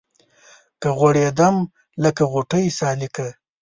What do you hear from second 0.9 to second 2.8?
غوړېدم لکه غوټۍ